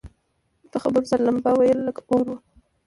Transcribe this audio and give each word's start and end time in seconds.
په 0.71 0.77
خبرو 0.83 1.09
سره 1.11 1.21
لمبه 1.27 1.51
وه 1.57 1.75
لکه 1.87 2.01
اور 2.09 2.23
وه 2.29 2.37